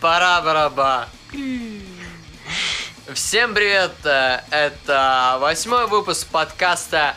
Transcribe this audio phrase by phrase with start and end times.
[0.00, 1.08] Пора-бараба.
[3.14, 3.92] Всем привет!
[4.04, 7.14] э, Это восьмой выпуск подкаста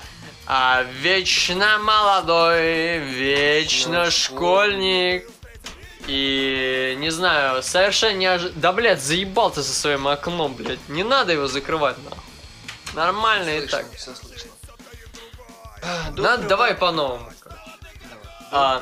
[0.48, 5.30] а, Вечно молодой, Вечно школьник.
[6.10, 8.60] И не знаю, совершенно неожиданно.
[8.60, 10.80] Да, блядь, заебал ты со своим окном, блядь.
[10.90, 12.18] Не надо его закрывать, нахуй.
[12.96, 13.94] Нормально и Слышно, так.
[13.96, 14.50] Все слышно.
[15.84, 17.32] А, Надо, доброго- давай по-новому.
[18.52, 18.82] А,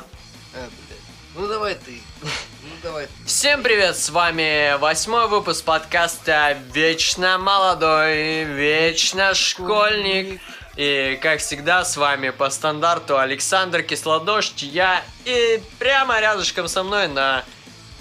[0.54, 0.98] блядь.
[1.34, 2.00] Ну давай ты.
[2.22, 3.12] Ну давай ты.
[3.26, 10.40] Всем привет, с вами восьмой выпуск подкаста Вечно молодой, вечно школьник.
[10.78, 17.08] И, как всегда, с вами по стандарту Александр Кислодождь, я и прямо рядышком со мной
[17.08, 17.44] на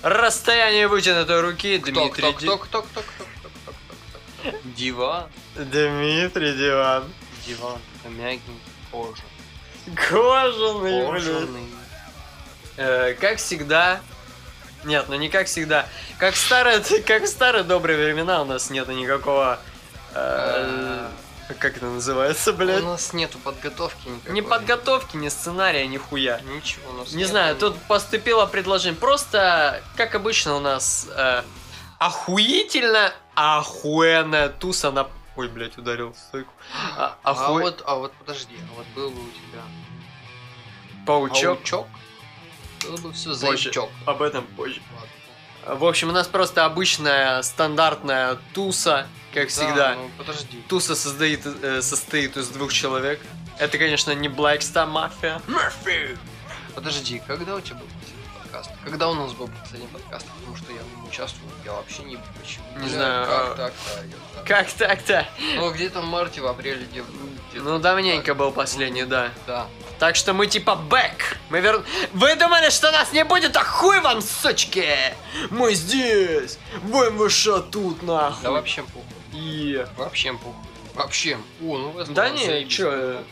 [0.03, 3.73] расстоянии вытянутой руки Кто, Дмитрий кто, Ди- кто, кто, кто, кто, кто, кто,
[4.43, 4.57] кто, кто?
[4.75, 5.25] Диван.
[5.55, 7.11] Дмитрий Диван.
[7.47, 7.79] Диван.
[8.09, 8.41] Мягкий
[8.91, 9.23] кожа.
[9.95, 11.23] Кожаный, блядь.
[11.23, 11.69] Кожаный.
[12.77, 14.01] Э, как всегда.
[14.83, 15.87] Нет, ну не как всегда.
[16.19, 19.59] Как в старые, как в старые добрые времена у нас нету никакого.
[20.13, 21.07] э,
[21.55, 22.83] как это называется, блядь?
[22.83, 24.33] У нас нету подготовки никакой.
[24.35, 26.41] Ни подготовки, ни сценария, ни хуя.
[26.41, 27.29] Ничего у нас Не нету.
[27.31, 28.99] знаю, тут поступило предложение.
[28.99, 31.43] Просто, как обычно, у нас э,
[31.99, 35.07] охуительно охуенная туса на.
[35.35, 36.51] Ой, блядь, ударил в стойку.
[36.97, 39.61] А, А охуе- вот, а вот подожди, а вот был бы у тебя
[41.05, 41.57] Паучок.
[41.59, 41.87] паучок,
[42.83, 43.39] было бы все Позже.
[43.63, 43.89] зайчок.
[44.05, 44.81] Об этом позже.
[44.95, 45.09] Ладно.
[45.69, 49.75] В общем, у нас просто обычная стандартная туса, как всегда.
[49.75, 50.63] Да, ну подожди.
[50.67, 53.19] Туса состоит, э, состоит из двух человек.
[53.59, 55.41] Это, конечно, не Black Star Mafia.
[56.73, 57.87] Подожди, когда у тебя был
[58.57, 58.71] подкаст?
[58.83, 60.25] Когда у нас был последний подкаст?
[60.39, 62.65] Потому что я в нем участвовал, я вообще не почему.
[62.77, 64.03] Не Бля, знаю, а- Как так-то?
[64.03, 64.43] ёпта.
[64.45, 65.27] Как так-то?
[65.55, 67.01] Ну, где-то в марте, в апреле, где
[67.51, 68.37] где-то Ну, давненько так.
[68.37, 69.31] был последний, да.
[69.45, 69.67] Да.
[69.99, 71.37] Так что мы типа бэк.
[71.49, 71.83] Мы вер...
[72.13, 73.55] Вы думали, что нас не будет?
[73.55, 75.15] А хуй вам, сучки!
[75.49, 76.59] Мы здесь!
[76.83, 78.43] В МВШ тут, нахуй!
[78.43, 79.03] Да вообще похуй.
[79.33, 79.85] И...
[79.97, 80.53] Вообще похуй.
[80.93, 81.37] Вообще.
[81.61, 83.23] О, ну вы Да не, чё...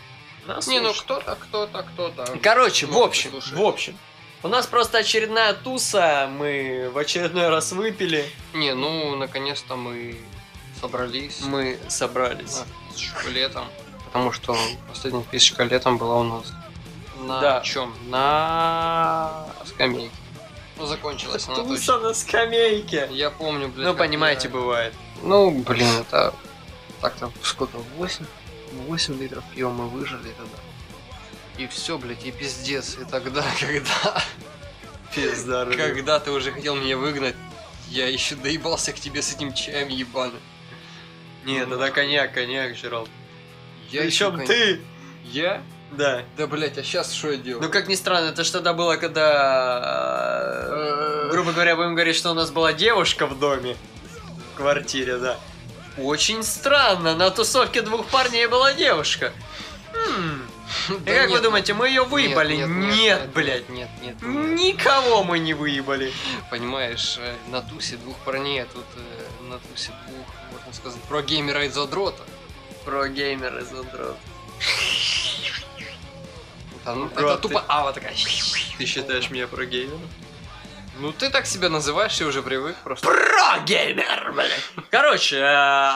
[0.45, 1.23] Нас Не, ну слушают.
[1.23, 2.37] кто-то, кто-то, кто-то.
[2.43, 3.97] Короче, в Много общем, в общем.
[4.45, 10.19] У нас просто очередная туса, мы в очередной раз выпили, Не, ну, наконец-то мы
[10.79, 11.41] собрались.
[11.41, 12.59] мы собрались.
[12.59, 13.65] а, с шкалетом.
[14.05, 14.55] Потому что
[14.87, 16.53] последняя пись с шкалетом была у нас
[17.21, 17.61] на Да.
[17.61, 17.91] чем?
[18.07, 20.11] На скамейке.
[20.77, 21.75] Ну, закончилась она точно.
[21.75, 23.07] Туса на скамейке.
[23.09, 23.87] Я помню, блядь.
[23.87, 24.93] Ну, понимаете, я- бывает.
[25.23, 26.35] Ну, блин, это...
[27.01, 27.77] Так-то сколько?
[27.97, 28.23] 8?
[28.87, 30.57] 8 литров пива мы выжили тогда.
[31.57, 32.97] И все, блядь, и пиздец.
[32.99, 34.23] И тогда, когда...
[35.13, 37.35] Пизда, Когда ты уже хотел меня выгнать,
[37.87, 40.39] я еще доебался к тебе с этим чаем ебаным.
[41.45, 43.07] Нет, тогда коньяк, коньяк жрал.
[43.91, 44.81] Я Причем ещё, ты.
[45.23, 45.61] Я?
[45.91, 46.23] Да.
[46.35, 47.63] Да, блядь, а сейчас что я делаю?
[47.63, 50.65] Ну, как ни странно, это ж тогда было, когда...
[50.67, 53.77] э, Грубо говоря, будем говорить, что у нас была девушка в доме.
[54.53, 55.37] В квартире, да.
[55.97, 59.31] Очень странно, на тусовке двух парней была девушка.
[60.89, 62.55] И Да как вы думаете, мы ее выебали?
[62.55, 63.69] нет, Нет, нет, нет, блядь.
[63.69, 64.21] Нет, нет.
[64.21, 66.11] Никого мы не выебали.
[66.49, 71.21] Понимаешь, э, на тусе двух парней, а тут э, на тусе двух, можно сказать, про
[71.21, 72.23] геймера из задрота.
[72.85, 74.17] Про геймер из задрот.
[76.85, 78.13] Да, ну, Бро, это ты- тупо ава такая.
[78.77, 79.97] Ты считаешь меня про геймера?
[80.99, 83.05] Ну ты так себя называешь, я уже привык просто.
[83.07, 84.61] Про геймер, блядь.
[84.91, 85.91] Короче, э,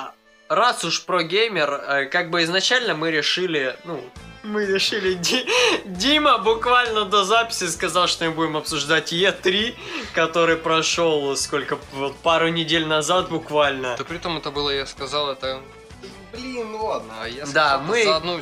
[0.49, 4.03] раз уж про геймер, как бы изначально мы решили, ну,
[4.43, 5.45] мы решили, Ди-
[5.85, 9.75] Дима буквально до записи сказал, что мы будем обсуждать Е3,
[10.13, 13.95] который прошел сколько, вот пару недель назад буквально.
[13.97, 15.61] Да при том это было, я сказал, это...
[16.31, 18.39] Блин, ну ладно, а я Да, сказал мы- за одну...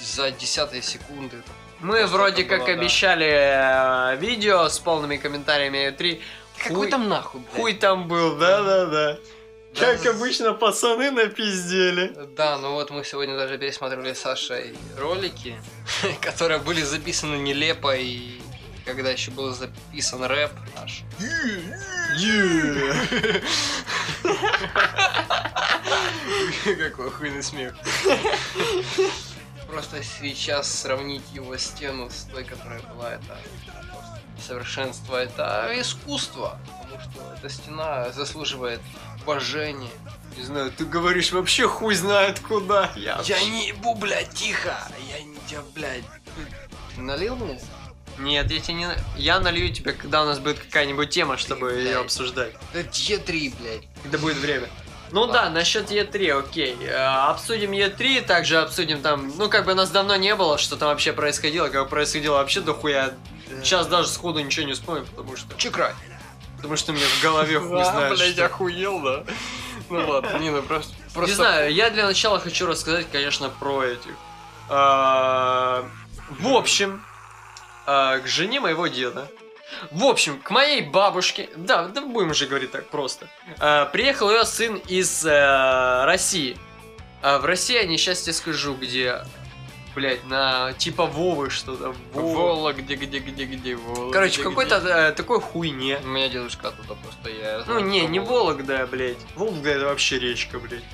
[0.00, 1.36] За десятые секунды.
[1.38, 2.72] это Мы просто вроде как было, да.
[2.80, 6.20] обещали э, видео с полными комментариями Е3.
[6.58, 7.56] Какой Хуй- там нахуй, блядь?
[7.56, 9.18] Хуй там был, да-да-да.
[9.78, 12.12] Как обычно, пацаны напиздели.
[12.36, 15.60] Да, ну вот мы сегодня даже пересматривали с Сашей ролики,
[16.20, 18.40] которые были записаны нелепо и
[18.84, 21.02] когда еще был записан рэп наш.
[26.64, 27.74] Какой охуенный смех.
[29.68, 33.36] Просто сейчас сравнить его стену с той, которая была, это
[34.40, 36.58] совершенство, это искусство.
[36.82, 38.80] Потому что эта стена заслуживает
[39.28, 39.90] уважения.
[40.36, 42.90] Не знаю, ты говоришь вообще хуй знает куда.
[42.96, 44.74] Я, Я не ебу, блядь, тихо!
[45.12, 46.04] Я не тебя, блядь.
[46.94, 47.60] Ты налил мне?
[48.18, 48.88] Нет, я тебе не...
[49.16, 51.84] Я налью тебе, когда у нас будет какая-нибудь тема, чтобы блядь.
[51.84, 52.54] ее обсуждать.
[52.72, 53.82] Да где три, блядь?
[54.02, 54.68] Когда будет время.
[55.10, 55.34] Ну Ладно.
[55.34, 56.76] да, насчет Е3, окей.
[56.82, 56.94] Э,
[57.30, 61.12] Обсудим Е3, также обсудим там, ну как бы нас давно не было, что там вообще
[61.12, 63.14] происходило, как происходило вообще дохуя.
[63.62, 65.94] Сейчас даже сходу ничего не вспомню, потому что, Чекрай.
[66.58, 68.46] Потому что мне в голове хуй знает, блядь, что.
[68.46, 69.24] охуел, да?
[69.88, 70.92] Ну ладно, не, ну просто...
[71.16, 74.12] Не знаю, я для начала хочу рассказать, конечно, про этих.
[74.68, 75.84] А,
[76.28, 77.02] В общем,
[77.86, 79.30] а, к жене моего деда.
[79.90, 83.28] В общем, к моей бабушке, да, да будем уже говорить так просто.
[83.58, 86.58] А, Приехал ее сын из э, России.
[87.22, 89.22] А в России, я сейчас тебе скажу, где,
[89.98, 91.92] блять, на типа Вовы что-то.
[92.12, 92.36] Вова.
[92.54, 94.12] Вола, где, где, где, где, Вола.
[94.12, 95.98] Короче, какой-то э, такой хуйне.
[96.04, 98.38] У меня дедушка оттуда просто, я Ну знаю, не, что не Вола.
[98.44, 99.18] Вологда, блять.
[99.34, 100.84] Вологда это вообще речка, блять.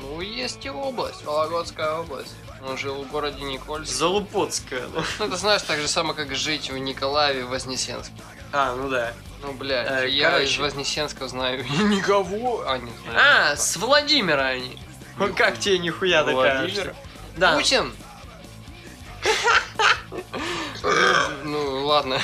[0.00, 2.34] Ну, есть и область, Вологодская область.
[2.68, 3.92] Он жил в городе Никольск.
[3.92, 5.02] Залупотская, да.
[5.18, 8.14] Ну, это знаешь, так же самое, как жить в Николаеве, в Вознесенске.
[8.52, 9.12] А, ну да.
[9.42, 10.46] Ну, блядь, Э, я короче.
[10.52, 12.62] из Вознесенска знаю никого.
[12.66, 13.50] А, не знаю.
[13.52, 14.78] А, с Владимира они.
[15.18, 16.94] Ну как тебе нихуя Владимир?
[17.36, 17.56] Да.
[17.56, 17.92] Путин!
[21.44, 22.20] Ну, ладно.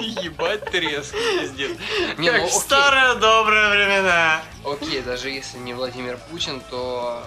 [0.00, 1.76] Ебать треск, пиздец.
[2.18, 4.42] Не, Как ну, в старые добрые времена.
[4.64, 7.22] Окей, даже если не Владимир Путин, то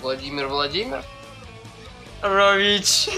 [0.00, 1.02] Владимир Владимир?
[2.22, 3.08] Рович.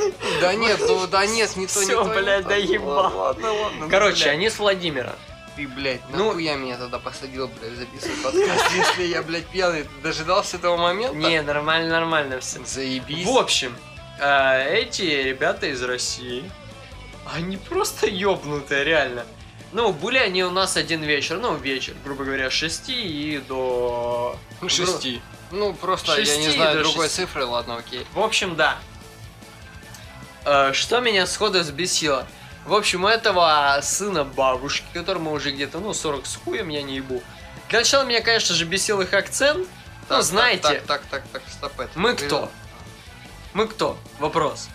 [0.41, 2.03] Да нет, ну да нет, не то, не то.
[2.05, 3.17] не блядь, доебал.
[3.17, 3.79] Ладно, ладно.
[3.81, 5.17] ну, Короче, они с Владимира.
[5.59, 9.83] Ты, блядь, Ну- нахуя меня тогда посадил, блядь, записывать подкаст, если я, блядь, пьяный?
[9.83, 11.17] Ты дожидался этого момента?
[11.17, 12.65] Не, нормально, нормально все.
[12.65, 13.27] Заебись.
[13.27, 13.75] В общем,
[14.21, 16.49] э, эти ребята из России,
[17.35, 19.27] они просто ёбнутые, реально.
[19.73, 24.39] Ну, были они у нас один вечер, ну, вечер, грубо говоря, с 6 и до...
[24.69, 25.21] Шести.
[25.51, 28.07] Ну, просто я не знаю другой цифры, ладно, окей.
[28.15, 28.79] В общем, да.
[30.45, 32.29] Э, Что меня сходу взбесило?
[32.69, 36.97] В общем, у этого сына бабушки, которому уже где-то, ну, 40 с хуем, я не
[36.97, 37.23] ебу.
[37.71, 39.61] Для начала меня, конечно же, бесил их акцент.
[39.61, 41.91] ну, Так, знаете, Так, так, так, так, стоп, это.
[41.99, 42.51] мы кто?
[43.55, 43.97] Мы кто?
[44.19, 44.69] Вопрос.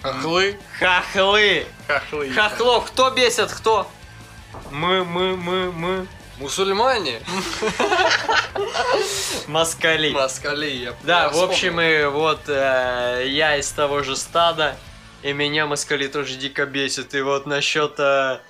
[0.00, 0.58] Хохлы.
[0.78, 1.66] Хохлы!
[1.86, 2.32] Хохлы.
[2.32, 3.86] Хохлов, кто бесит, кто?
[4.70, 6.06] Мы, мы, мы, мы.
[6.38, 7.20] Мусульмане.
[9.46, 10.10] Москали.
[10.10, 14.74] Москали, я Да, в общем, и вот э, я из того же стада,
[15.22, 17.14] и меня москали тоже дико бесит.
[17.14, 18.40] И вот насчет э,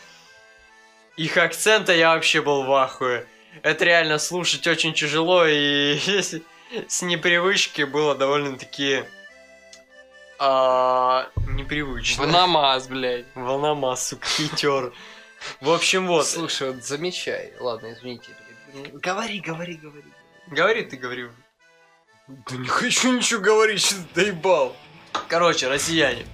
[1.17, 3.27] их акцента я вообще был в ахуе.
[3.63, 5.99] Это реально слушать очень тяжело, и
[6.89, 9.05] с непривычки было довольно-таки
[10.39, 12.25] а, непривычно.
[12.25, 13.27] В намаз, блядь.
[13.35, 14.93] Волна массу, хитер.
[15.61, 16.27] В общем, вот.
[16.27, 17.53] Слушай, вот замечай.
[17.61, 18.31] Ладно, извините.
[18.73, 18.95] блядь.
[18.95, 20.05] Говори, говори, говори.
[20.47, 21.29] Говори ты, говори.
[22.27, 24.75] Да не хочу ничего говорить, что ты доебал.
[25.29, 26.25] Короче, россияне.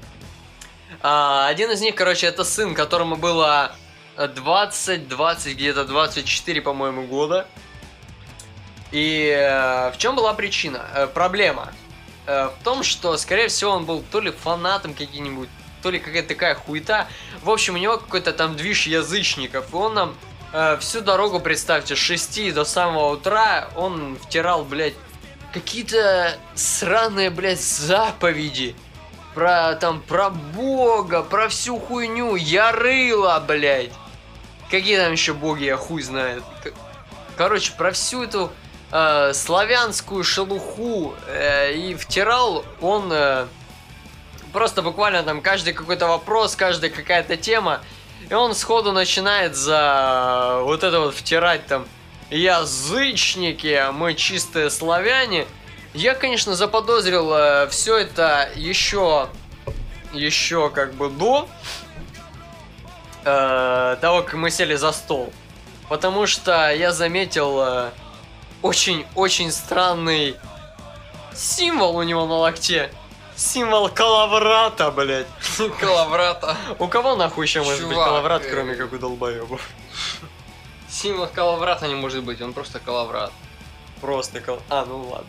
[1.03, 3.73] А, один из них, короче, это сын, которому было
[4.17, 7.47] 20, 20, где-то 24, по-моему, года.
[8.93, 10.87] И э, в чем была причина?
[10.95, 11.73] Э, проблема
[12.27, 15.49] э, в том, что, скорее всего, он был то ли фанатом каким-нибудь,
[15.83, 17.09] то ли какая-то такая хуета.
[17.43, 20.17] В общем, у него какой-то там движ язычников, и он нам
[20.53, 24.95] э, всю дорогу, представьте, с 6 до самого утра он втирал, блядь,
[25.53, 28.77] какие-то сраные, блядь, заповеди.
[29.37, 33.93] Про там, про Бога, про всю хуйню, ярыла, блядь.
[34.71, 36.43] Какие там еще боги, я хуй знает.
[37.37, 38.51] Короче, про всю эту
[38.91, 43.45] э, славянскую шелуху э, и втирал он э,
[44.55, 47.83] просто буквально там каждый какой-то вопрос, каждая какая-то тема.
[48.31, 51.87] И он сходу начинает за вот это вот втирать там
[52.31, 55.47] язычники, а мы чистые славяне.
[55.97, 59.29] Я, конечно, заподозрил все это еще,
[60.13, 61.49] еще как бы до
[63.25, 65.33] э, того, как мы сели за стол.
[65.89, 67.91] Потому что я заметил
[68.61, 70.37] очень-очень странный
[71.35, 72.93] символ у него на локте.
[73.35, 75.27] Символ калаврата, блядь.
[75.81, 76.57] Калаврата.
[76.79, 79.61] У кого нахуй еще может быть калаврат, э, кроме как у долбоебов?
[80.91, 83.33] Символ калаврата не может быть, он просто калаврат.
[84.01, 84.61] Просто кал...
[84.69, 85.27] А, ну ладно.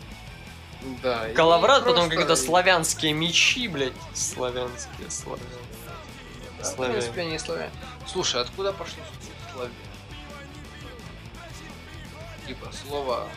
[1.02, 1.28] Да.
[1.34, 3.92] Калаврат, потом просто- какие-то славянские мечи, блядь.
[4.14, 5.58] Славянские, славянские.
[6.58, 6.98] Да, в славяне.
[7.00, 7.70] принципе, они славяне.
[8.06, 8.94] Слушай, откуда пошло
[9.52, 9.72] слово славян?
[12.46, 13.28] Типа слово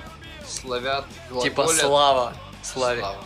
[0.48, 1.06] славят,
[1.42, 1.82] Типа глаголят.
[1.82, 2.34] слава.
[2.64, 3.02] Славе.
[3.02, 3.18] Слава.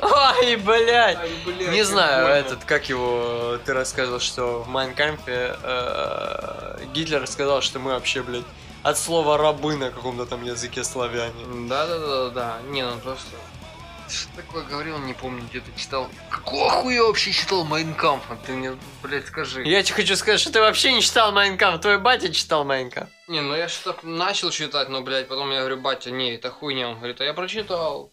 [0.00, 1.18] Ай, блядь!
[1.18, 2.34] Ай, блядь, Не знаю, больно.
[2.36, 8.44] этот, как его, ты рассказывал, что в Майнкампе э, Гитлер сказал, что мы вообще, блядь,
[8.82, 11.68] от слова рабы на каком-то там языке славяне.
[11.68, 12.58] Да, да, да, да, да.
[12.70, 13.36] Не, ну просто.
[14.08, 16.08] Что такое говорил, не помню, где-то читал.
[16.30, 18.22] Какого хуя вообще читал Майнкамп?
[18.46, 19.62] Ты мне, блядь, скажи.
[19.64, 21.78] Я тебе хочу сказать, что ты вообще не читал Майнкам.
[21.78, 23.08] Твой батя читал Майнкам.
[23.26, 26.88] Не, ну я что-то начал читать, но, блядь, потом я говорю, батя, не, это хуйня.
[26.88, 28.10] Он говорит, а я прочитал.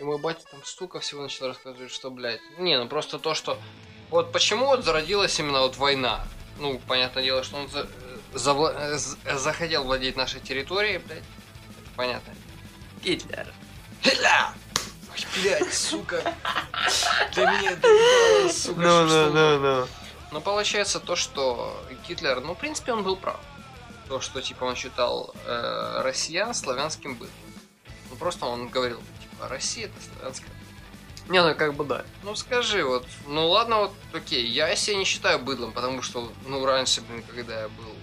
[0.00, 2.40] И мой батя там столько всего начал рассказывать, что, блядь.
[2.58, 3.58] Не, ну просто то, что...
[4.10, 6.24] Вот почему вот зародилась именно вот война.
[6.58, 7.86] Ну, понятное дело, что он за...
[8.34, 11.18] завла- э, з- захотел владеть нашей территорией, блядь.
[11.18, 12.34] Это понятно.
[13.02, 13.46] Гитлер.
[14.04, 16.34] Ой, блядь, сука.
[17.34, 18.80] Для меня доебало, сука.
[18.80, 19.88] Ну, ну, ну, ну.
[20.32, 23.38] Но получается то, что Гитлер, ну, в принципе, он был прав.
[24.08, 27.34] То, что, типа, он считал э, россиян славянским бытом.
[28.10, 30.50] Ну, просто он говорил, типа, Россия это славянская.
[31.28, 32.04] Не, ну как бы да.
[32.22, 36.66] Ну, скажи, вот, ну, ладно, вот, окей, я себя не считаю быдлом, потому что, ну,
[36.66, 37.94] раньше, блин, когда я был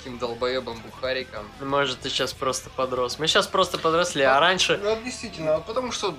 [0.00, 1.46] таким долбоебом бухариком.
[1.60, 3.18] Может, ты сейчас просто подрос.
[3.18, 4.78] Мы сейчас просто подросли, а раньше...
[4.82, 6.14] Ну, действительно, вот потому что...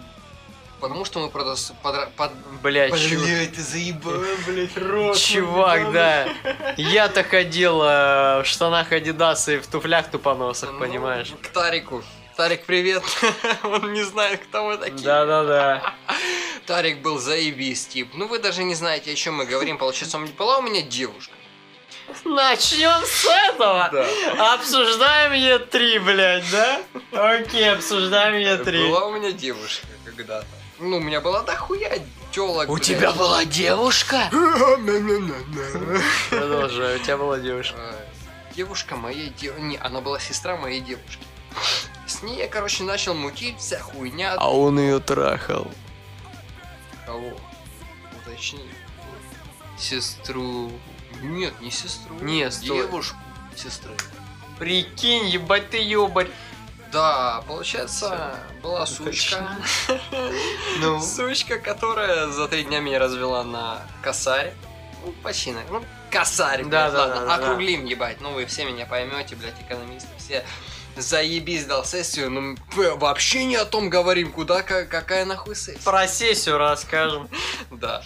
[0.79, 1.73] Потому что мы продос...
[1.83, 2.31] под...
[2.63, 3.23] Блять, чувак.
[3.27, 5.15] Блядь, ты заебал, блядь, рот.
[5.15, 6.27] Чувак, да.
[6.75, 11.33] Я-то ходил э, в штанах Адидас и в туфлях тупоносах, Ну, понимаешь?
[11.43, 12.03] К Тарику.
[12.35, 13.03] Тарик, привет.
[13.63, 15.03] Он не знает, кто мы такие.
[15.03, 15.93] Да-да-да.
[16.65, 18.09] Тарик был заебись, тип.
[18.15, 19.77] Ну вы даже не знаете, о чем мы говорим.
[19.77, 21.33] Получается, у меня была у меня девушка.
[22.25, 23.89] Начнем с этого.
[23.91, 24.53] Да.
[24.53, 26.81] Обсуждаем Е3, блядь, да?
[27.11, 28.87] Окей, обсуждаем Е3.
[28.89, 30.47] Была у меня девушка когда-то.
[30.79, 31.99] Ну, у меня была дохуя
[32.31, 32.69] телок.
[32.69, 32.85] У блядь.
[32.87, 34.29] тебя была девушка?
[36.29, 37.77] Продолжай, у тебя была девушка.
[37.77, 38.05] Э,
[38.55, 39.61] Девушка моей девушки.
[39.61, 41.23] Не, она была сестра моей девушки.
[42.05, 44.33] С ней я, короче, начал мутить, вся хуйня.
[44.37, 45.71] А он ее трахал.
[47.05, 47.31] Кого?
[48.21, 48.69] Уточни.
[49.77, 50.71] Сестру.
[51.21, 52.15] Нет, не сестру.
[52.21, 52.77] Не, стой.
[52.77, 53.17] Девушку
[53.55, 53.91] сестры.
[54.59, 56.29] Прикинь, ебать ты ёбарь.
[56.91, 59.55] Да, получается, была сучка.
[60.79, 64.53] Ну, Сучка, которая за три дня меня развела на косарь.
[65.05, 65.61] Ну, почти на...
[65.69, 67.35] Ну, косарь, Да, блядь, да, ладно, да, да.
[67.35, 68.19] округлим, ебать.
[68.19, 70.43] Ну, вы все меня поймете, блядь, экономисты все.
[70.97, 75.79] Заебись дал сессию, ну мы вообще не о том говорим, куда, ка- какая нахуй сессия.
[75.85, 77.29] про сессию расскажем.
[77.71, 78.03] Да.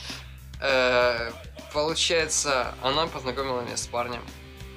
[1.76, 4.22] Получается, она познакомила меня с парнем.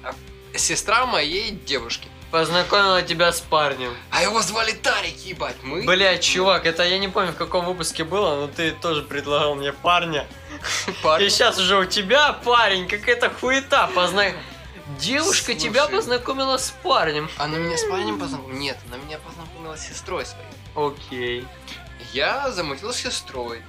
[0.03, 0.13] А
[0.57, 2.09] Сестра моей девушки.
[2.29, 3.95] Познакомила тебя с парнем.
[4.11, 5.55] А его звали Тарик, ебать.
[5.63, 5.83] Мы...
[5.83, 9.71] Блять, чувак, это я не помню в каком выпуске было, но ты тоже предлагал мне
[9.71, 10.27] парня.
[11.01, 11.27] Парень.
[11.27, 14.25] И сейчас уже у тебя парень, какая-то хуета позна...
[14.99, 15.55] Девушка Слушай.
[15.55, 17.29] тебя познакомила с парнем.
[17.37, 18.57] Она меня с парнем познакомила?
[18.57, 20.49] Нет, она меня познакомила с сестрой своей.
[20.75, 21.47] Окей.
[22.11, 23.61] Я замутил с сестрой.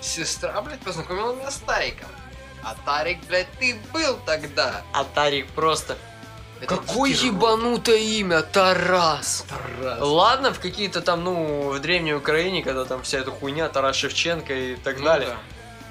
[0.00, 2.08] Сестра, блядь, познакомила меня с Тариком.
[2.62, 4.82] А Тарик, блядь, ты был тогда.
[4.92, 5.96] А Тарик просто...
[6.60, 9.46] Это Какое ебанутое имя, Тарас.
[9.48, 9.98] Тарас.
[10.02, 14.52] Ладно, в какие-то там, ну, в древней Украине, когда там вся эта хуйня, Тарас Шевченко
[14.52, 15.28] и так Ну далее.
[15.30, 15.36] да.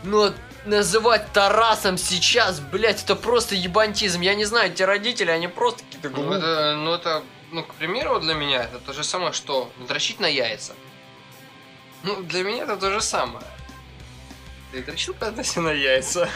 [0.03, 0.31] Но
[0.65, 4.21] называть Тарасом сейчас, блять, это просто ебантизм.
[4.21, 6.37] Я не знаю, эти родители, они просто какие-то Ну глупые.
[6.37, 10.27] это, ну это, ну, к примеру, для меня это то же самое, что дрочить на
[10.27, 10.73] яйца.
[12.03, 13.43] Ну, для меня это то же самое.
[14.71, 16.29] Ты дрочил когда-то на яйца?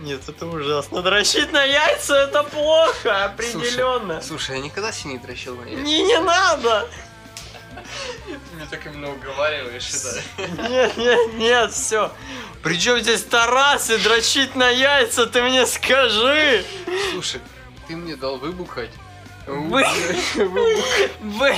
[0.00, 1.00] Нет, это ужасно.
[1.00, 4.20] Дрочить на яйца это плохо, определенно.
[4.20, 5.80] Слушай, я никогда себе не дрочил на яйца.
[5.82, 6.86] Не, не надо.
[8.26, 10.68] Ты меня так именно уговариваешь, это.
[10.68, 12.12] Нет, нет, нет, все.
[12.62, 16.64] Причем здесь Тарас и дрочить на яйца, ты мне скажи.
[17.12, 17.40] Слушай,
[17.88, 18.90] ты мне дал выбухать.
[19.46, 19.84] Вы-
[21.20, 21.54] Вы-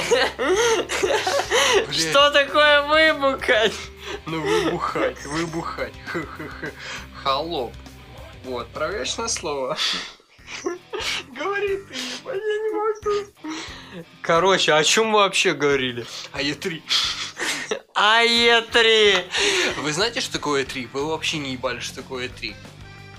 [1.92, 3.72] Что такое выбухать?
[4.26, 5.92] Ну выбухать, выбухать.
[7.22, 7.72] Холоп.
[8.44, 9.76] Вот, проверочное слово.
[11.32, 13.32] Говори ты, я не могу.
[14.22, 16.06] Короче, о чем мы вообще говорили?
[16.32, 16.82] А Е3.
[17.94, 19.24] А Е3.
[19.78, 20.88] Вы знаете, что такое Е3?
[20.92, 22.54] Вы вообще не ебали, что такое Е3.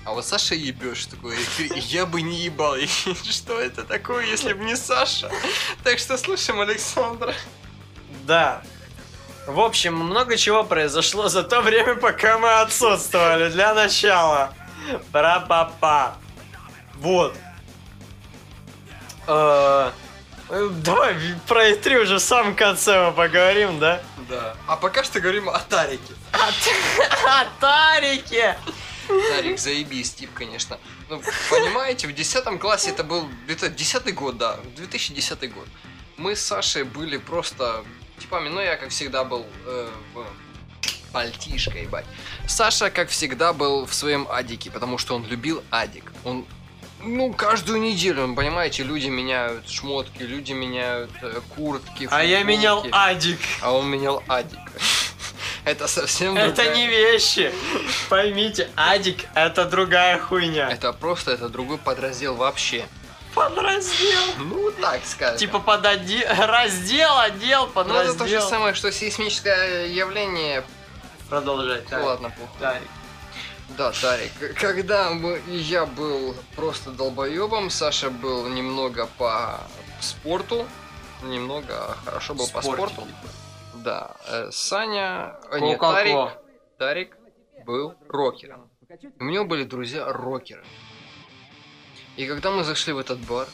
[0.08, 1.74] А вот Саша Е3.
[1.74, 2.76] И Я бы не ебал.
[3.30, 5.30] Что это такое, если бы не Саша?
[5.84, 7.34] Так что слушаем Александра.
[8.26, 8.62] Да.
[9.46, 13.50] В общем, много чего произошло за то время, пока мы отсутствовали.
[13.50, 14.54] Для начала.
[15.12, 16.16] Пра-па-па.
[16.94, 17.36] Вот.
[19.26, 19.90] Э,
[20.48, 24.00] э, Давай про E3 уже в самом конце мы поговорим, да?
[24.30, 24.54] Да.
[24.66, 26.14] А пока что говорим о Тарике.
[26.32, 28.56] О Тарике!
[29.08, 30.78] Тарик, заебись, тип, конечно.
[31.08, 35.66] Ну, понимаете, в 10 классе это был где-то 10 год, да, 2010 год.
[36.16, 37.84] Мы с Сашей были просто
[38.20, 40.24] типами, ну я как всегда был э, в
[41.12, 42.04] пальтишко, ебать.
[42.46, 46.12] Саша, как всегда, был в своем адике, потому что он любил адик.
[46.24, 46.44] Он
[47.00, 52.56] Ну, каждую неделю, ну, понимаете, люди меняют шмотки, люди меняют э, куртки, А я футболки.
[52.58, 53.38] менял адик.
[53.62, 54.58] А он менял адик.
[55.68, 57.52] Это совсем Это другая- не вещи.
[58.08, 60.70] Поймите, адик это другая хуйня.
[60.70, 62.86] Это просто, это другой подраздел вообще.
[63.34, 64.20] Подраздел.
[64.38, 65.36] Ну, так скажем.
[65.38, 68.48] Типа под оде- раздел, отдел, ну, это то же подраздел.
[68.48, 70.64] самое, что сейсмическое явление.
[71.28, 71.84] Продолжать.
[71.84, 72.02] Ну, так.
[72.02, 72.56] ладно, похуй.
[72.60, 72.78] Так.
[73.76, 79.60] Да, Тарик, когда мы, я был просто долбоебом, Саша был немного по
[80.00, 80.66] спорту,
[81.22, 82.88] немного хорошо был по Спортик.
[82.94, 83.08] спорту.
[83.84, 86.38] Да, э, Саня, э, нет, Ко-ко-ко.
[86.78, 87.16] Тарик, Тарик
[87.64, 88.70] был рокером.
[89.20, 90.64] У него были друзья рокеры.
[92.16, 93.46] И когда мы зашли в этот бар,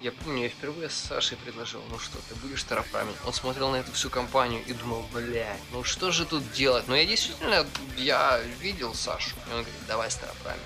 [0.00, 3.14] я помню, я впервые с Сашей предложил, ну что, ты будешь старопрамен?
[3.24, 6.88] Он смотрел на эту всю компанию и думал, блядь, ну что же тут делать?
[6.88, 7.64] Но я действительно,
[7.96, 9.36] я видел Сашу.
[9.48, 10.60] И он говорит, давай старопрамен.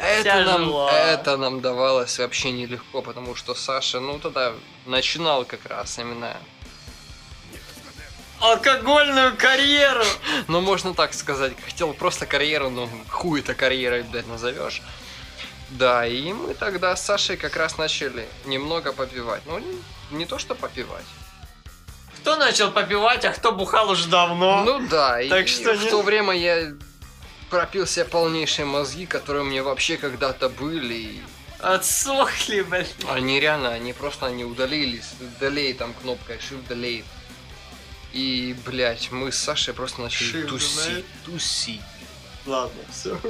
[0.00, 4.52] Это нам, это нам давалось вообще нелегко, потому что Саша, ну тогда
[4.86, 6.36] начинал как раз именно
[8.40, 10.02] Алкогольную карьеру.
[10.48, 11.52] Ну, можно так сказать.
[11.62, 14.80] Хотел просто карьеру, ну, хуй это карьерой, блядь, назовешь.
[15.68, 19.42] Да, и мы тогда с Сашей как раз начали немного попивать.
[19.46, 19.76] Ну, не,
[20.10, 21.04] не то, что попивать.
[22.16, 24.64] Кто начал попивать, а кто бухал уже давно?
[24.64, 26.72] Ну да, и, Так что в не- то время я
[27.50, 30.94] пропил себе полнейшие мозги, которые у меня вообще когда-то были.
[30.94, 31.22] и
[31.58, 32.94] Отсохли, блядь.
[33.08, 35.12] Они реально, они просто они удалились.
[35.40, 37.04] Delay там кнопкой, Shift Delay.
[38.12, 41.04] И, блядь, мы с Сашей просто начали Shift тусить.
[41.24, 41.80] Тусить.
[42.46, 43.20] Ладно, все.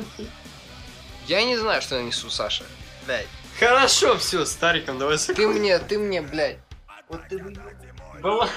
[1.27, 2.65] Я не знаю, что я несу, Саша.
[3.07, 3.27] Блядь.
[3.59, 6.59] Хорошо, все, стариком, давай Ты мне, ты мне, блядь.
[7.09, 7.39] Вот ты
[8.23, 8.49] Было.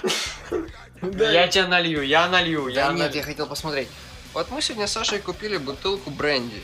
[1.01, 3.17] Я тебя налью, я налью, Да я нет, налью.
[3.17, 3.89] я хотел посмотреть.
[4.33, 6.61] Вот мы сегодня с Сашей купили бутылку бренди.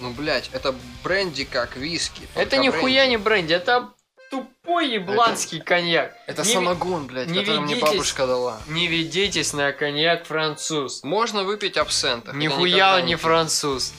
[0.00, 2.22] Ну, блядь, это бренди как виски.
[2.34, 3.10] Это нихуя бренди.
[3.10, 3.90] не бренди, это
[4.30, 6.14] тупой ебланский коньяк.
[6.26, 7.90] Это Не самогон, блядь, не который мне ведитесь.
[7.92, 8.60] бабушка дала.
[8.68, 11.02] Не ведитесь на коньяк француз.
[11.04, 12.32] Можно выпить абсента.
[12.32, 13.92] Нихуя он не француз.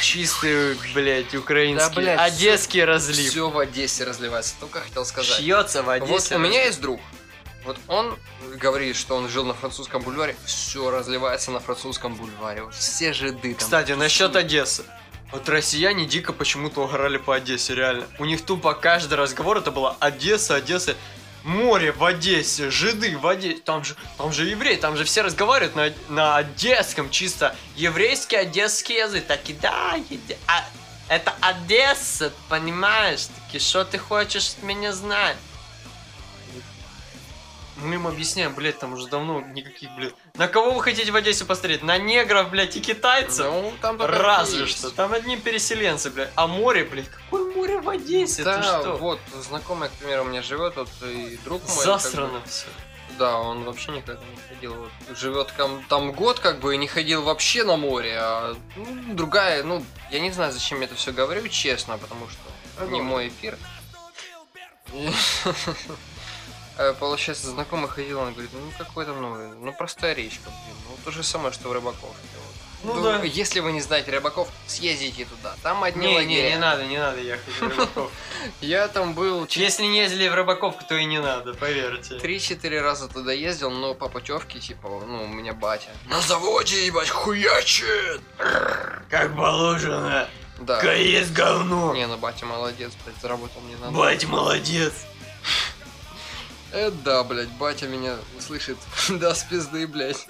[0.00, 1.88] Чистый, блядь, украинский.
[1.88, 3.28] Да, блядь, Одесский разлив.
[3.30, 5.36] Все в Одессе разливается, только хотел сказать.
[5.38, 6.36] Шьется в Вот Одессе.
[6.36, 7.00] у меня есть друг.
[7.64, 8.18] Вот он
[8.56, 10.36] говорит, что он жил на французском бульваре.
[10.44, 12.62] Все разливается на французском бульваре.
[12.62, 13.58] Вот все жиды там.
[13.58, 14.84] Кстати, насчет Одессы.
[15.32, 18.06] Вот россияне дико почему-то угорали по Одессе, реально.
[18.18, 20.94] У них тупо каждый разговор это было Одесса, Одесса.
[21.42, 23.60] Море в Одессе, жиды в Одессе.
[23.60, 28.96] Там же, там же евреи, там же все разговаривают на, на одесском, чисто еврейский одесский
[28.98, 29.26] язык.
[29.26, 30.64] Таки да, еде- а,
[31.08, 33.26] это Одесса, понимаешь?
[33.26, 35.36] Таки, что ты хочешь от меня знать?
[37.84, 40.14] Мы им объясняем, блядь, там уже давно никаких, блядь.
[40.34, 41.82] На кого вы хотите в Одессе посмотреть?
[41.82, 43.44] На негров, блядь, и китайцев?
[43.46, 44.78] Ну, там Разве есть.
[44.78, 44.90] что.
[44.90, 46.30] Там одни переселенцы, блядь.
[46.34, 48.42] А море, блядь, какое море в Одессе?
[48.42, 48.96] Да, Ты что?
[48.96, 51.84] вот, знакомый, к примеру, у меня живет, вот и друг мой.
[51.84, 52.66] Засрано как бы, все.
[53.18, 54.74] да, он вообще никогда не ходил.
[54.74, 58.16] Вот, живет там, там год, как бы, и не ходил вообще на море.
[58.18, 62.86] А ну, другая, ну, я не знаю, зачем я это все говорю, честно, потому что
[62.86, 63.58] не мой эфир.
[66.76, 70.96] Э, Получается, знакомый ходил, он говорит, ну какой там, ну, ну простая речка, блин, ну
[71.04, 72.06] то же самое, что в Рыбаковке.
[72.82, 72.96] вот.
[72.96, 73.22] Ну да.
[73.22, 75.54] Если вы не знаете Рыбаков, съездите туда.
[75.62, 76.42] Там одни Не, лагеря.
[76.42, 78.10] не, не надо, не надо ехать в Рыбаков.
[78.60, 82.18] Я там был Если не ездили в Рыбаковку, то и не надо, поверьте.
[82.18, 85.88] Три-четыре раза туда ездил, но по путевке, типа, ну, у меня батя.
[86.06, 88.20] На заводе, ебать, хуячит!
[89.08, 90.28] Как положено.
[90.58, 90.92] Да.
[90.92, 91.94] Есть говно.
[91.94, 93.92] Не, ну батя молодец, блядь, заработал мне надо.
[93.96, 94.92] Бать, молодец.
[96.74, 98.76] Э, да, блядь, батя меня услышит.
[99.08, 100.26] да, с пизды, блядь.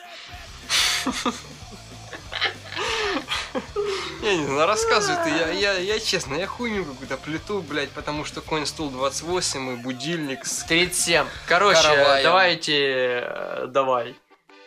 [4.20, 8.24] Я не знаю, рассказывай ты, я, я, я честно, я хуйню какую-то плету, блядь, потому
[8.24, 11.26] что конь стул 28 и будильник с 37.
[11.46, 12.24] Короче, Караваем.
[12.24, 14.14] давайте, э, давай.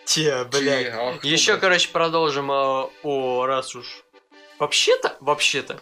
[0.05, 0.93] Те, блядь.
[0.93, 1.61] Ах, Еще, блядь?
[1.61, 4.03] короче, продолжим э, о раз уж.
[4.57, 5.79] Вообще-то, вообще-то,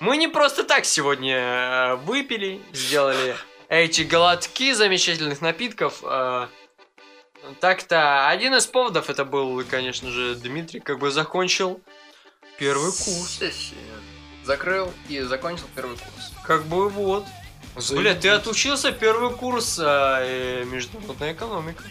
[0.00, 3.36] мы не просто так сегодня э, выпили, сделали
[3.68, 6.00] эти глотки замечательных напитков.
[6.02, 6.46] э,
[7.60, 11.80] Так-то, один из поводов это был, конечно же, Дмитрий как бы закончил
[12.58, 13.40] первый курс.
[14.44, 16.32] Закрыл и закончил первый курс.
[16.44, 17.24] Как бы вот.
[17.90, 21.82] Бля, ты отучился первый курс а, э, международная экономика.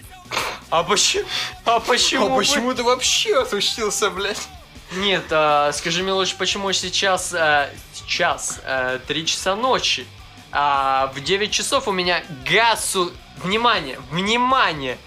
[0.69, 1.25] А почему?
[1.65, 2.27] А почему?
[2.27, 4.47] А бы- почему ты вообще отучился, блядь?
[4.93, 10.05] Нет, а, скажи мне лучше, почему сейчас а, сейчас а, 3 часа ночи,
[10.53, 13.11] а в 9 часов у меня гасу...
[13.43, 14.97] Внимание, внимание!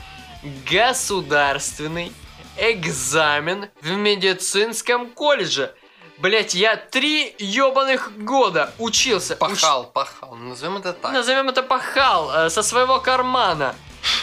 [0.68, 2.12] Государственный
[2.56, 5.74] экзамен в медицинском колледже.
[6.18, 9.34] Блять, я три ебаных года учился.
[9.34, 10.34] уч- Пахал, пахал.
[10.34, 11.12] Назовем это так.
[11.12, 13.74] Назовем это пахал э, со своего кармана.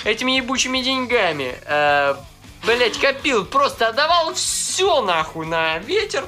[0.03, 1.55] Этими ебучими деньгами.
[1.65, 2.15] Э,
[2.65, 6.25] блять, копил, просто отдавал все нахуй на ветер,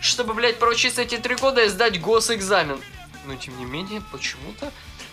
[0.00, 2.80] чтобы, блять, проучиться эти три года и сдать госэкзамен.
[3.30, 4.72] Но тем не менее, почему-то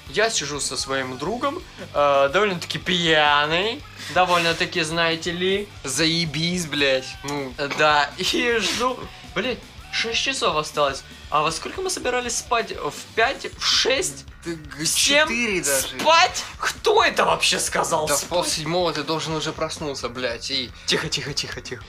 [0.09, 1.61] я сижу со своим другом,
[1.93, 3.83] э, довольно-таки пьяный,
[4.15, 7.05] довольно-таки, знаете ли, Заебись, блядь.
[7.23, 8.97] Ну, да, и жду.
[9.35, 9.59] Блять,
[9.91, 11.03] 6 часов осталось.
[11.29, 12.71] А во сколько мы собирались спать?
[12.71, 13.51] В 5?
[13.59, 14.25] В 6?
[14.43, 15.27] ты В 7?
[15.27, 15.99] четыре даже.
[15.99, 16.43] Спать?
[16.57, 18.07] Кто это вообще сказал?
[18.07, 18.29] Да в спать?
[18.29, 20.49] пол седьмого ты должен уже проснуться, блядь.
[20.49, 20.71] И...
[20.87, 21.83] Тихо, тихо, тихо, тихо.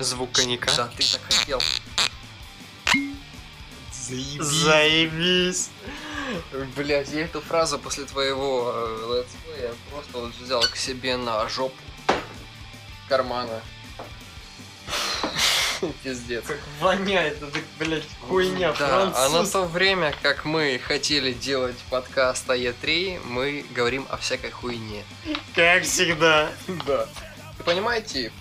[0.00, 0.72] Звук коньяка.
[0.76, 1.62] Да, ты так хотел.
[4.08, 5.70] Заебись.
[6.76, 11.76] Блять, я эту фразу после твоего э, летсплея просто вот взял к себе на жопу
[13.08, 13.60] кармана.
[16.02, 16.44] Пиздец.
[16.46, 22.48] Как воняет, это, блядь, хуйня Да, а на то время, как мы хотели делать подкаст
[22.50, 25.04] о Е3, мы говорим о всякой хуйне.
[25.54, 26.50] Как всегда.
[26.86, 27.08] Да.
[27.58, 28.32] Вы понимаете,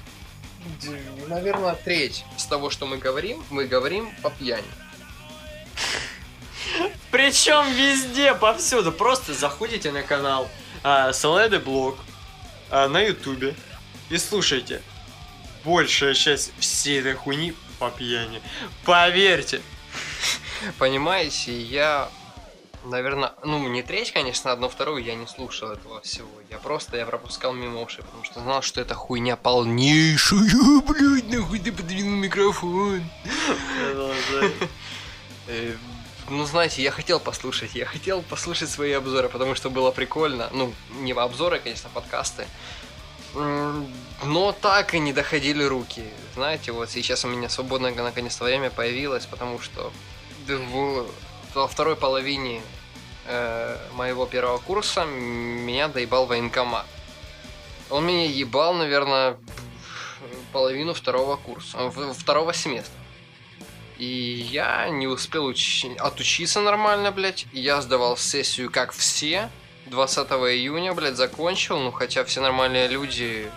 [1.27, 4.67] наверное, треть с того, что мы говорим, мы говорим по пьяни.
[7.11, 8.91] Причем везде, повсюду.
[8.91, 10.49] Просто заходите на канал
[10.83, 11.11] а,
[11.65, 11.97] Блог
[12.69, 13.55] а, на Ютубе
[14.09, 14.81] и слушайте.
[15.63, 18.41] Большая часть всей этой хуйни по пьяни.
[18.85, 19.61] Поверьте.
[20.77, 22.09] Понимаете, я,
[22.85, 26.29] наверное, ну не треть, конечно, одну вторую я не слушал этого всего.
[26.49, 31.59] Я просто, я пропускал мимо ушей, потому что знал, что это хуйня полнейшая, блядь, нахуй
[31.59, 33.03] ты подвинул микрофон.
[33.83, 34.53] Продолжай.
[35.47, 35.75] Э,
[36.29, 40.49] Ну, знаете, я хотел послушать, я хотел послушать свои обзоры, потому что было прикольно.
[40.51, 42.45] Ну, не обзоры, конечно, подкасты.
[43.33, 43.87] М,
[44.25, 46.03] Но так и не доходили руки.
[46.33, 49.93] Знаете, вот сейчас у меня свободное наконец-то время появилось, потому что
[51.53, 52.61] во второй половине
[53.25, 56.85] э, моего первого курса меня доебал военкомат.
[57.89, 59.37] Он меня ебал, наверное,
[60.51, 62.93] половину второго курса, второго семестра.
[63.97, 64.05] И
[64.51, 67.45] я не успел уч- отучиться нормально, блядь.
[67.51, 69.49] Я сдавал сессию, как все.
[69.87, 71.79] 20 июня, блядь, закончил.
[71.79, 73.49] Ну, хотя все нормальные люди...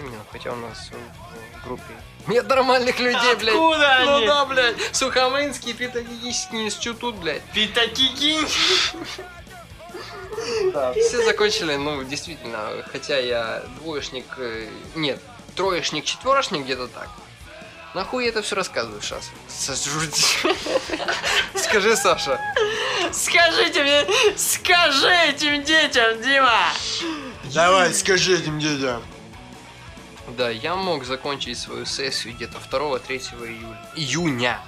[0.00, 1.82] Не, ну, хотя у нас в, группе...
[2.28, 3.54] Нет нормальных людей, блядь.
[3.54, 4.26] Откуда Ну они?
[4.26, 4.76] да, блядь.
[4.94, 7.42] Сухомлинский педагогический институт, блядь.
[10.72, 15.20] Да, все закончили, ну, действительно, хотя я двоечник, э, нет,
[15.56, 17.08] троечник, четверошник, где-то так.
[17.98, 19.32] Нахуй я это все рассказываю сейчас?
[21.56, 22.40] Скажи, Саша.
[23.10, 24.06] Скажите мне,
[24.36, 26.68] скажи этим детям, Дима.
[27.52, 29.02] Давай, скажи этим детям.
[30.36, 33.90] Да, я мог закончить свою сессию где-то 2-3 июля.
[33.96, 34.60] Июня.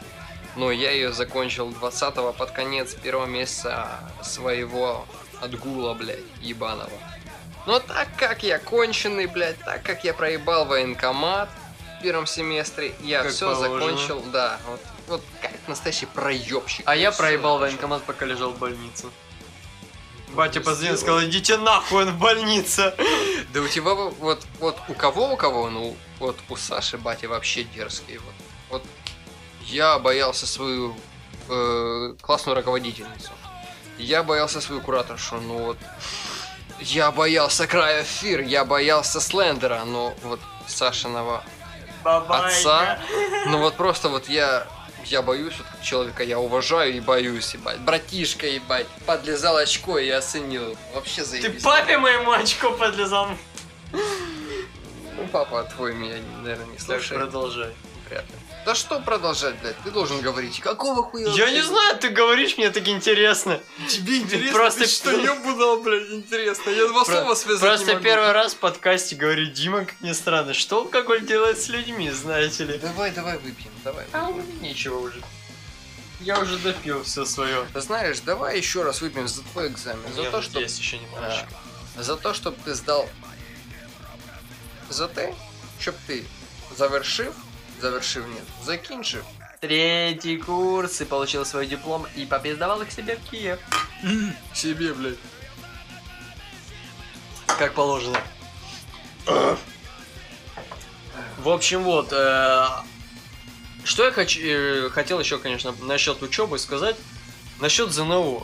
[0.56, 5.06] Но я ее закончил 20 под конец первого месяца своего
[5.40, 6.90] отгула, блядь, ебаного.
[7.64, 11.48] Но так как я конченый, блядь, так как я проебал военкомат
[12.02, 13.78] первом семестре, я Как все положено.
[13.80, 16.82] закончил, да, вот, вот как настоящий проебщик.
[16.86, 17.76] А я проебал закончил.
[17.76, 19.06] военкомат, пока лежал в больнице.
[20.28, 22.94] Батя позвонил, сказал, идите нахуй, он в больнице.
[23.52, 27.28] Да у тебя во- вот, вот у кого, у кого, ну, вот у Саши батя
[27.28, 28.18] вообще дерзкий.
[28.18, 28.34] Вот,
[28.70, 28.82] вот
[29.64, 30.96] я боялся свою
[31.48, 33.30] э, классную руководительницу.
[33.98, 35.78] Я боялся свою кураторшу, ну вот.
[36.78, 41.44] Я боялся края эфир, я боялся Слендера, но вот Сашиного
[42.04, 42.98] отца.
[43.46, 44.66] Ну вот просто вот я
[45.04, 47.78] я боюсь вот человека, я уважаю и боюсь, ебать.
[47.80, 50.76] Братишка, ебать, подлезал очко и оценил.
[50.94, 51.62] Вообще Ты заебись.
[51.62, 53.28] папе моему очко подлезал.
[53.92, 57.22] Ну, папа твой меня, наверное, не Так, слушает.
[57.22, 57.72] продолжай.
[58.08, 58.34] Вряд ли.
[58.70, 59.76] Да что продолжать, блядь?
[59.82, 60.60] Ты должен говорить.
[60.60, 61.28] Какого хуя?
[61.30, 63.60] Я не знаю, ты говоришь, мне так интересно.
[63.88, 64.52] Тебе интересно?
[64.52, 66.70] Просто Ты что, пи- ёбаный, блядь, интересно?
[66.70, 70.54] Я два Про- слова связать Просто первый раз в подкасте говорит Дима, как ни странно,
[70.54, 72.78] что алкоголь делает с людьми, знаете ли.
[72.78, 74.04] Давай, давай выпьем, давай.
[74.12, 75.20] А у меня нечего уже.
[76.20, 77.66] Я уже допил все свое.
[77.74, 80.12] Ты знаешь, давай еще раз выпьем за твой экзамен.
[80.14, 80.60] За то, что...
[80.60, 81.48] есть еще немножечко.
[81.98, 83.08] За то, щоб ти здав.
[84.90, 85.34] За те,
[85.80, 86.22] щоб ти
[86.78, 87.34] завершив.
[87.80, 88.42] Завершив, нет.
[88.64, 89.24] Закінчив.
[89.60, 93.58] Третий курс и получил свой диплом и попиздавал их себе в Киев.
[94.54, 95.18] Себе, блядь.
[97.46, 98.18] Как положено.
[101.42, 102.12] В общем, вот.
[102.12, 102.66] э,
[103.84, 106.96] Что я хочу, э, хотел еще, конечно, насчет учебы сказать.
[107.60, 108.42] Насчет ЗНО.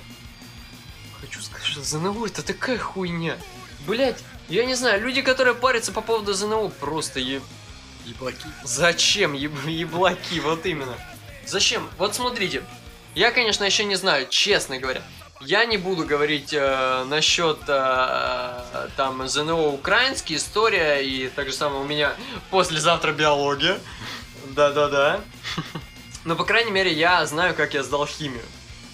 [1.21, 3.39] Хочу сказать, что ЗНО это такая хуйня.
[3.87, 7.41] Блять, я не знаю, люди, которые парятся по поводу ЗНО, просто е...
[8.07, 8.47] Еблаки.
[8.65, 10.41] Зачем еб- еблаки?
[10.41, 10.95] Вот именно.
[11.45, 11.89] Зачем?
[11.99, 12.63] Вот смотрите.
[13.15, 15.03] Я, конечно, еще не знаю, честно говоря.
[15.41, 21.83] Я не буду говорить э, насчет э, там ЗНО украинский, история и так же самое
[21.83, 22.15] у меня
[22.51, 23.79] послезавтра биология.
[24.51, 25.21] Да-да-да.
[26.25, 28.43] Но, по крайней мере, я знаю, как я сдал химию.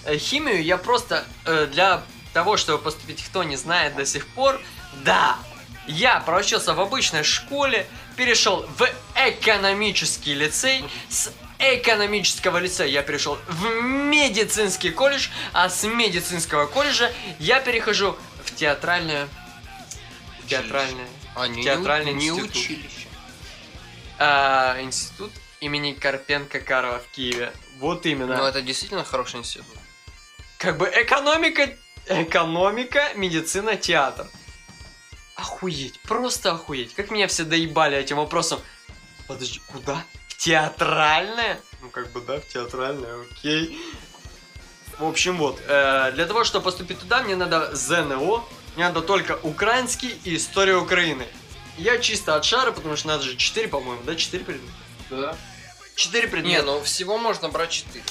[0.04, 4.60] Э, Химию я просто э, для того, чтобы поступить, кто не знает до сих пор,
[5.04, 5.38] да,
[5.86, 13.82] я проучился в обычной школе, перешел в экономический лицей, с экономического лицея я перешел в
[13.82, 19.28] медицинский колледж, а с медицинского колледжа я перехожу в театральное...
[20.42, 21.06] в Театральное...
[21.34, 22.50] А, не, Театральный не институт.
[22.50, 23.08] училище.
[24.18, 27.52] а, институт имени Карпенко-Карова в Киеве.
[27.78, 28.36] Вот именно.
[28.36, 29.66] Но это действительно хороший институт.
[30.58, 31.70] Как бы экономика,
[32.06, 34.26] экономика, медицина, театр.
[35.42, 36.94] Охуеть, просто охуеть.
[36.94, 38.60] Как меня все доебали этим вопросом.
[39.26, 40.04] Подожди, куда?
[40.28, 41.60] В театральное?
[41.80, 43.76] Ну, как бы, да, в театральное, окей.
[45.00, 48.44] В общем, вот, э, для того, чтобы поступить туда, мне надо ЗНО,
[48.76, 51.26] мне надо только украинский и история Украины.
[51.76, 54.72] Я чисто от шара, потому что надо же 4, по-моему, да, 4 предмета?
[55.10, 55.36] Да.
[55.96, 56.62] 4 Не, предмета.
[56.66, 58.04] ну всего можно брать 4.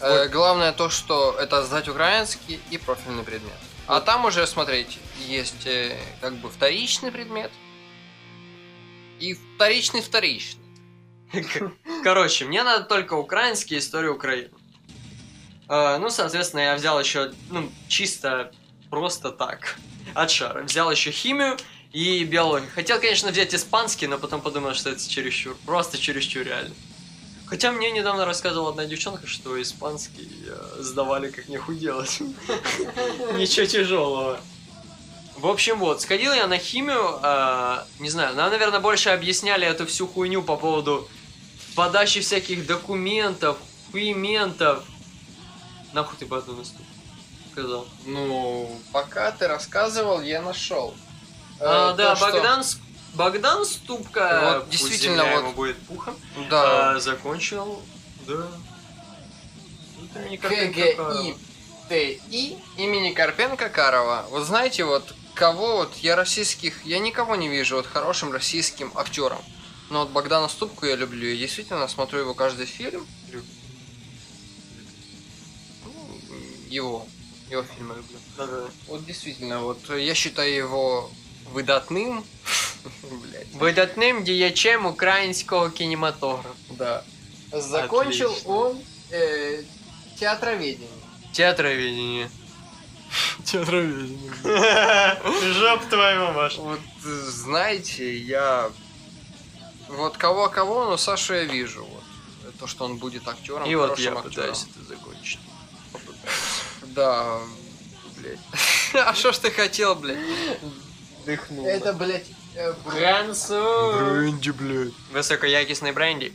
[0.00, 3.52] Э, главное то, что это сдать украинский и профильный предмет.
[3.86, 7.50] А там уже, смотрите, есть э, как бы вторичный предмет
[9.20, 10.64] и вторичный вторичный.
[12.02, 14.50] Короче, мне надо только украинский история Украины.
[15.68, 18.52] Э, ну, соответственно, я взял еще, ну, чисто
[18.88, 19.76] просто так,
[20.14, 20.62] от шара.
[20.62, 21.58] Взял еще химию
[21.92, 22.70] и биологию.
[22.74, 25.56] Хотел, конечно, взять испанский, но потом подумал, что это чересчур.
[25.66, 26.74] Просто чересчур реально.
[27.46, 32.20] Хотя мне недавно рассказывала одна девчонка, что испанский э, сдавали как нехуй делать.
[33.36, 34.40] Ничего тяжелого.
[35.36, 39.86] В общем, вот, сходил я на химию, э, не знаю, нам, наверное, больше объясняли эту
[39.86, 41.06] всю хуйню по поводу
[41.74, 43.58] подачи всяких документов,
[43.90, 44.82] хуементов.
[45.92, 46.80] Нахуй ты наступ?
[47.52, 47.86] Сказал.
[48.06, 50.94] Ну, пока ты рассказывал, я нашел.
[51.60, 52.78] А, Э, да, то, что- Богдан, С-
[53.14, 56.16] Богдан Ступка, Вот, действительно, вот- ему будет пухом,
[56.50, 56.92] Да.
[56.96, 57.80] а, закончил,
[58.26, 58.48] да.
[60.14, 61.34] Это мне как-то такое.
[61.88, 64.26] КГИ ТИ имени Карпенко Карова.
[64.30, 69.42] Вот знаете, вот кого вот я российских, я никого не вижу вот хорошим российским актером.
[69.90, 71.28] Но вот Богдана Ступку я люблю.
[71.28, 73.06] Я действительно смотрю его каждый фильм.
[75.84, 75.92] Ну,
[76.68, 77.06] Его.
[77.50, 78.16] Его фильмы люблю.
[78.38, 78.64] Да-да.
[78.88, 81.10] Вот действительно, вот я считаю его
[81.53, 82.23] выдатным.
[83.01, 83.47] Блять.
[83.59, 86.55] Видатним діячем українського кінематографу.
[86.69, 87.03] Да.
[87.51, 88.57] Закончил Отлично.
[88.57, 88.77] он
[89.11, 89.63] э,
[90.19, 90.87] театроведение.
[91.33, 92.29] Театроведение.
[93.43, 94.31] Театроведение.
[95.53, 96.57] Жоп твою мамаш.
[96.57, 98.69] Вот э, знаете, я
[99.87, 101.83] вот кого-кого, но Сашу я вижу.
[101.83, 102.03] Вот.
[102.59, 103.69] То, что он будет актером.
[103.69, 104.53] И вот я хорошим актером.
[104.53, 105.39] пытаюсь это закончить.
[106.83, 107.39] Да,
[108.17, 108.39] блядь.
[108.93, 110.17] А что ж ты хотел, блядь?
[111.26, 111.66] Дыхнул.
[111.66, 113.96] Это, блядь, э, Француз.
[113.96, 114.92] Бренди, блядь.
[115.12, 116.32] Высокоякостный бренди.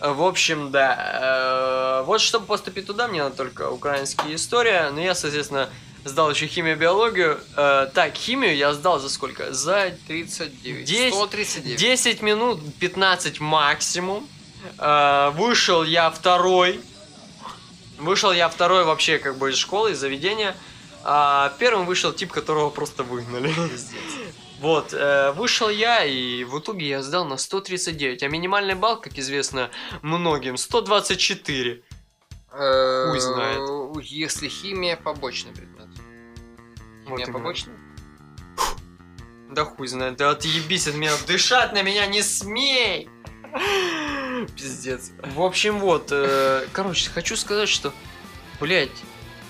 [0.00, 2.00] В общем, да.
[2.00, 4.90] э, Вот чтобы поступить туда, мне надо только украинская история.
[4.90, 5.68] Но я, соответственно,
[6.04, 7.40] сдал еще химию, биологию.
[7.56, 9.52] Э, Так, химию я сдал за сколько?
[9.52, 10.84] За 39.
[10.84, 11.78] Десять- 139.
[11.78, 14.26] 10 минут 15 максимум.
[14.78, 16.80] Э, Вышел я второй.
[17.98, 20.56] Вышел я второй вообще как бы из школы, из заведения.
[21.04, 23.52] А первым вышел тип, которого просто выгнали.
[24.60, 28.22] Вот, э, вышел я, и в итоге я сдал на 139.
[28.22, 29.70] А минимальный балл, как известно
[30.02, 31.82] многим, 124.
[32.52, 33.60] Э, Хуй знает.
[34.04, 35.88] Если химия побочный предмет.
[35.88, 37.32] Вот Химия именно.
[37.38, 37.72] побочный?
[39.50, 43.08] Да хуй знает, да отъебись от меня, дышать на меня не смей!
[44.56, 45.10] Пиздец.
[45.34, 47.92] В общем, вот, э, короче, хочу сказать, что,
[48.60, 48.88] блядь,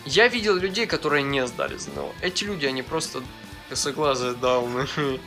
[0.05, 2.13] я видел людей, которые не сдали ЗНО.
[2.21, 3.23] Эти люди, они просто
[3.69, 4.87] косоглазые дауны.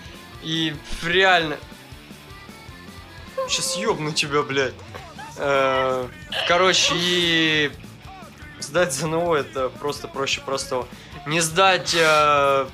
[0.44, 1.58] И реально...
[3.48, 4.74] Сейчас ёбну тебя, блядь.
[5.38, 6.08] Э,
[6.48, 7.72] Короче, и
[8.60, 10.88] сдать ЗНО это просто проще простого.
[11.28, 12.68] Не сдать э,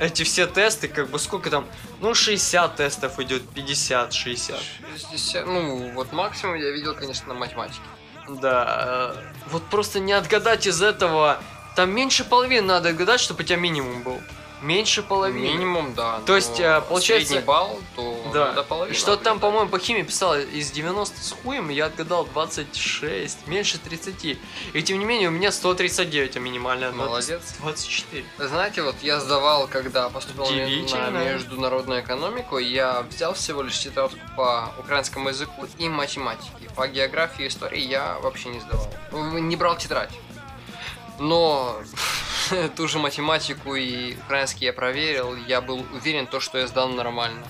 [0.00, 1.66] эти все тесты, как бы сколько там,
[2.00, 4.58] ну 60 тестов идет, 50, 60.
[5.10, 7.80] 60, ну, вот максимум я видел, конечно, на математике.
[8.38, 11.38] Да, э, вот просто не отгадать из этого.
[11.76, 14.20] Там меньше половины надо отгадать, чтобы у тебя минимум был.
[14.62, 15.46] Меньше половины.
[15.54, 16.20] Минимум, да.
[16.26, 18.19] То есть, э, получается- Средний балл, то...
[18.32, 18.52] Да.
[18.52, 18.96] До половины.
[18.96, 24.38] Что-то там, по-моему, по химии писал из 90 с хуем, я отгадал 26, меньше 30.
[24.72, 27.54] И тем не менее, у меня 139, а минимальная Молодец.
[27.60, 28.24] 24.
[28.38, 34.72] Знаете, вот я сдавал, когда поступил на международную экономику, я взял всего лишь тетрадку по
[34.78, 36.50] украинскому языку и математике.
[36.76, 38.88] По географии и истории я вообще не сдавал.
[39.12, 40.10] Не брал тетрадь.
[41.18, 41.76] Но
[42.76, 47.42] ту же математику и украинский я проверил, я был уверен, то, что я сдал нормально.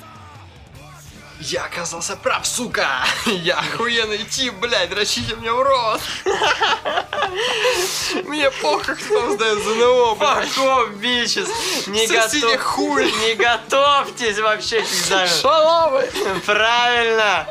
[1.40, 2.86] Я оказался прав, сука!
[3.26, 6.00] Я охуенный тип, блядь, дрочите мне в рот!
[8.24, 10.48] Мне похуй, кто там сдает ЗНО, блядь!
[10.48, 11.48] Fuck bitches!
[11.86, 12.60] Не, готов...
[12.60, 13.10] хуй.
[13.26, 15.34] не готовьтесь вообще к экзамену.
[15.40, 16.10] Шалавы!
[16.44, 17.46] Правильно!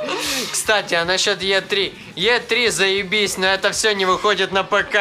[0.51, 1.93] Кстати, а насчет Е3.
[2.15, 4.97] Е3 заебись, но это все не выходит на ПК.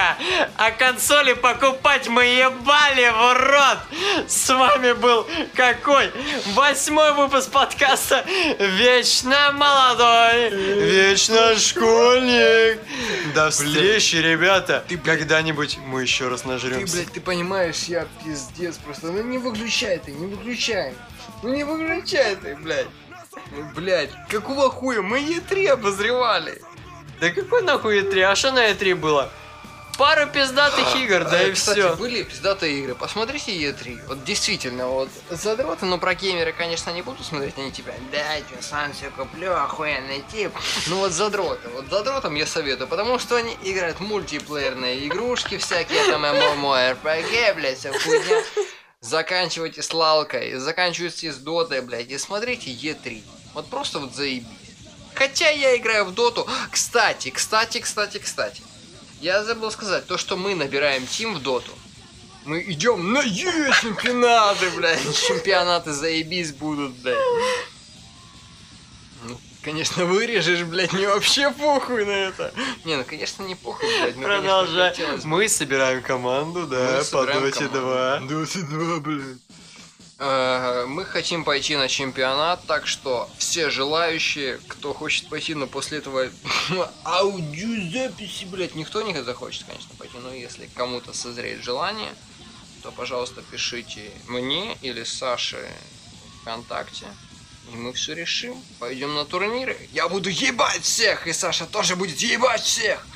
[0.56, 4.28] А консоли покупать мы ебали в рот!
[4.28, 6.10] С вами был какой?
[6.54, 8.24] Восьмой выпуск подкаста
[8.78, 12.78] Вечно молодой, вечно школьник.
[13.34, 14.84] До встречи, ребята.
[14.86, 16.94] Ты когда-нибудь мы еще раз Ты, нажремся.
[16.94, 19.08] блядь, ты понимаешь, я пиздец просто.
[19.08, 20.94] Ну не выключай ты, не выключай.
[21.42, 22.86] Ну не выключай ты, блядь.
[23.50, 25.02] Ну, блядь, какого хуя?
[25.02, 26.62] Мы Е3 обозревали.
[27.20, 28.22] Да какой нахуй E3?
[28.22, 29.28] А что на E3 было?
[29.98, 31.96] Пару пиздатых игр, да А, и кстати, все.
[31.96, 32.94] были пиздатые игры.
[32.94, 34.06] Посмотрите Е3.
[34.06, 37.58] Вот действительно, вот задроты, но про геймеры, конечно, не буду смотреть.
[37.58, 40.52] Они типа, да, я сам все куплю, охуенный тип.
[40.86, 41.68] Ну вот задроты.
[41.70, 47.90] Вот задротам я советую, потому что они играют мультиплеерные игрушки всякие, там MMORPG, блядь, вся
[47.92, 48.42] хуйня.
[49.00, 53.20] Заканчивайте с лалкой, заканчивайте с дотой, блядь, и смотрите Е3.
[53.52, 54.46] Вот просто вот заебись.
[55.14, 56.46] Хотя я играю в доту.
[56.70, 58.62] Кстати, кстати, кстати, кстати.
[59.20, 61.72] Я забыл сказать, то, что мы набираем тим в доту.
[62.44, 65.00] Мы идем на Е чемпионаты, блядь.
[65.28, 67.18] Чемпионаты заебись будут, блядь.
[69.24, 72.52] Ну, конечно, вырежешь, блядь, мне вообще похуй на это.
[72.84, 74.16] Не, ну, конечно, не похуй, блядь.
[74.16, 74.90] ну, конечно, Продолжай.
[74.90, 75.24] хотелось.
[75.24, 78.28] Мы собираем команду, да, Мы по Доте команду.
[78.28, 78.38] 2.
[78.40, 79.38] Доте 2, блядь.
[80.18, 85.98] Э, Мы хотим пойти на чемпионат, так что все желающие, кто хочет пойти, но после
[85.98, 86.28] этого
[87.04, 92.12] аудиозаписи, блядь, никто не захочет, конечно, пойти, но если кому-то созреет желание,
[92.82, 95.68] то, пожалуйста, пишите мне или Саше
[96.40, 97.06] ВКонтакте,
[97.72, 98.60] и мы все решим.
[98.80, 99.76] Пойдем на турниры.
[99.92, 103.06] Я буду ебать всех, и Саша тоже будет ебать всех.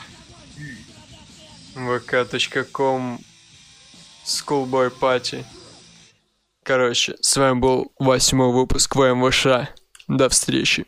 [1.75, 3.19] vk.com
[4.25, 5.45] Schoolboy Party.
[6.65, 9.47] Короче, с вами был восьмой выпуск ВМВШ.
[10.07, 10.87] До встречи.